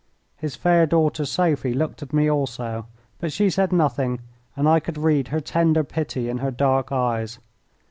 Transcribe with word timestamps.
His 0.35 0.55
fair 0.55 0.87
daughter 0.87 1.25
Sophie 1.25 1.75
looked 1.75 2.01
at 2.01 2.11
me 2.11 2.27
also, 2.27 2.87
but 3.19 3.31
she 3.31 3.51
said 3.51 3.71
nothing, 3.71 4.19
and 4.55 4.67
I 4.67 4.79
could 4.79 4.97
read 4.97 5.27
her 5.27 5.39
tender 5.39 5.83
pity 5.83 6.27
in 6.27 6.39
her 6.39 6.49
dark 6.49 6.91
eyes. 6.91 7.37